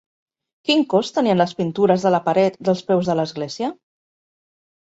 [0.69, 3.73] Quin cost tenien les pintures de la paret dels peus de l'església?